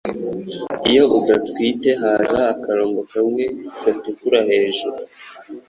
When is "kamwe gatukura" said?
3.11-4.39